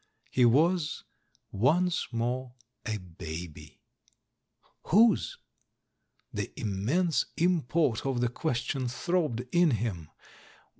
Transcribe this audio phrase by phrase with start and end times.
[0.31, 1.03] He was
[1.51, 2.55] once more
[2.87, 3.81] a baby.
[4.85, 5.37] Whose?
[6.33, 10.09] The im mense import of the question throbbed in him.